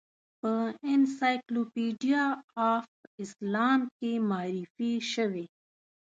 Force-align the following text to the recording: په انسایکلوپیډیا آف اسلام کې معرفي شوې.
په 0.39 0.53
انسایکلوپیډیا 0.91 2.23
آف 2.73 2.85
اسلام 3.23 3.79
کې 3.97 4.11
معرفي 4.29 4.93
شوې. 5.13 5.45